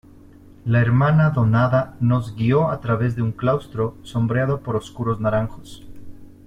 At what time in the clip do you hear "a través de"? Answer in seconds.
2.71-3.21